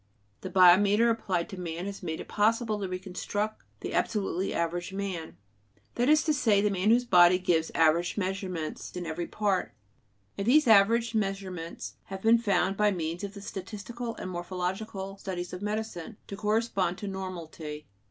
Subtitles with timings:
[0.41, 5.37] The biometer applied to man has made it possible to reconstruct the absolutely average man,
[5.93, 9.73] that is to say, the man whose body gives average measurements in every part;
[10.39, 15.53] and these average measurements have been found, by means of the statistical and morphological studies
[15.53, 17.85] of medicine, to correspond to "normality."